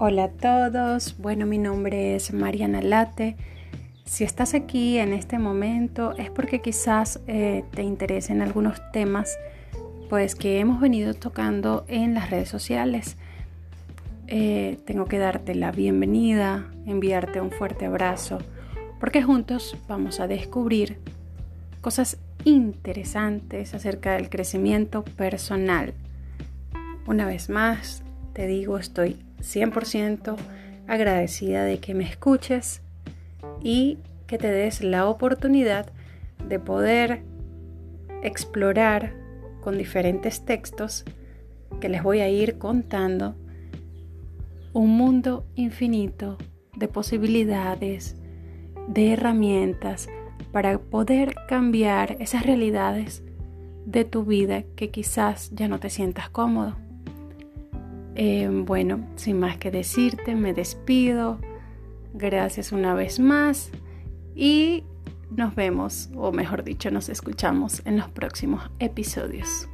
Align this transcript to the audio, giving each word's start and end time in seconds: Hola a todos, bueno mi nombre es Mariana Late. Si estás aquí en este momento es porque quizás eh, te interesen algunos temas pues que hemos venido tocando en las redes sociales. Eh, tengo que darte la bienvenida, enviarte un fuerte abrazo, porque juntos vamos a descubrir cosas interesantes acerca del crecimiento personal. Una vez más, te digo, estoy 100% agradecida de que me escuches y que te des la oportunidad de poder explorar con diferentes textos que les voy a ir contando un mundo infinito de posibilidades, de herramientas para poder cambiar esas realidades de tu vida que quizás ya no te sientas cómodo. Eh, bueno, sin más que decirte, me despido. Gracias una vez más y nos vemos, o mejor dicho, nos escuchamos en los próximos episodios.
Hola 0.00 0.24
a 0.24 0.28
todos, 0.28 1.16
bueno 1.18 1.44
mi 1.44 1.58
nombre 1.58 2.14
es 2.14 2.32
Mariana 2.32 2.80
Late. 2.80 3.34
Si 4.04 4.22
estás 4.22 4.54
aquí 4.54 4.96
en 4.96 5.12
este 5.12 5.40
momento 5.40 6.16
es 6.16 6.30
porque 6.30 6.60
quizás 6.60 7.18
eh, 7.26 7.64
te 7.72 7.82
interesen 7.82 8.40
algunos 8.40 8.80
temas 8.92 9.36
pues 10.08 10.36
que 10.36 10.60
hemos 10.60 10.80
venido 10.80 11.14
tocando 11.14 11.84
en 11.88 12.14
las 12.14 12.30
redes 12.30 12.48
sociales. 12.48 13.16
Eh, 14.28 14.78
tengo 14.86 15.06
que 15.06 15.18
darte 15.18 15.56
la 15.56 15.72
bienvenida, 15.72 16.68
enviarte 16.86 17.40
un 17.40 17.50
fuerte 17.50 17.86
abrazo, 17.86 18.38
porque 19.00 19.20
juntos 19.20 19.76
vamos 19.88 20.20
a 20.20 20.28
descubrir 20.28 21.00
cosas 21.80 22.18
interesantes 22.44 23.74
acerca 23.74 24.12
del 24.12 24.30
crecimiento 24.30 25.02
personal. 25.02 25.92
Una 27.04 27.26
vez 27.26 27.50
más, 27.50 28.04
te 28.38 28.46
digo, 28.46 28.78
estoy 28.78 29.16
100% 29.40 30.36
agradecida 30.86 31.64
de 31.64 31.80
que 31.80 31.92
me 31.92 32.04
escuches 32.04 32.82
y 33.64 33.98
que 34.28 34.38
te 34.38 34.48
des 34.48 34.80
la 34.80 35.08
oportunidad 35.08 35.90
de 36.46 36.60
poder 36.60 37.22
explorar 38.22 39.12
con 39.60 39.76
diferentes 39.76 40.44
textos 40.44 41.04
que 41.80 41.88
les 41.88 42.04
voy 42.04 42.20
a 42.20 42.28
ir 42.28 42.58
contando 42.58 43.34
un 44.72 44.96
mundo 44.96 45.44
infinito 45.56 46.38
de 46.76 46.86
posibilidades, 46.86 48.14
de 48.86 49.14
herramientas 49.14 50.08
para 50.52 50.78
poder 50.78 51.34
cambiar 51.48 52.16
esas 52.20 52.46
realidades 52.46 53.24
de 53.84 54.04
tu 54.04 54.24
vida 54.24 54.62
que 54.76 54.90
quizás 54.90 55.50
ya 55.50 55.66
no 55.66 55.80
te 55.80 55.90
sientas 55.90 56.30
cómodo. 56.30 56.76
Eh, 58.20 58.48
bueno, 58.50 59.06
sin 59.14 59.38
más 59.38 59.58
que 59.58 59.70
decirte, 59.70 60.34
me 60.34 60.52
despido. 60.52 61.38
Gracias 62.14 62.72
una 62.72 62.92
vez 62.92 63.20
más 63.20 63.70
y 64.34 64.82
nos 65.30 65.54
vemos, 65.54 66.10
o 66.16 66.32
mejor 66.32 66.64
dicho, 66.64 66.90
nos 66.90 67.08
escuchamos 67.08 67.80
en 67.84 67.96
los 67.96 68.08
próximos 68.08 68.70
episodios. 68.80 69.68